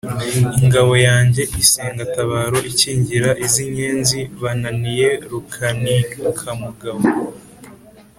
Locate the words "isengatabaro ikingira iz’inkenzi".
1.61-4.19